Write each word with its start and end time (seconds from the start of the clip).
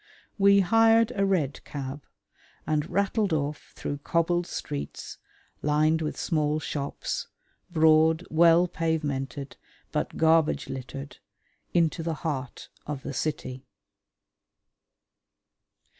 We 0.39 0.61
hired 0.61 1.11
a 1.15 1.27
red 1.27 1.63
cab, 1.63 2.01
and 2.65 2.89
rattled 2.89 3.33
off 3.33 3.71
through 3.75 3.99
cobbled 3.99 4.47
streets, 4.47 5.19
lined 5.61 6.01
with 6.01 6.17
small 6.17 6.59
shops, 6.59 7.27
broad, 7.69 8.25
well 8.31 8.67
pavemented 8.67 9.57
but 9.91 10.17
garbage 10.17 10.69
littered, 10.69 11.17
into 11.75 12.01
the 12.01 12.15
heart 12.25 12.69
of 12.87 13.03
the 13.03 13.13
city. 13.13 13.63